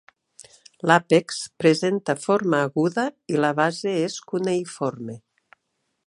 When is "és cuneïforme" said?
4.07-5.19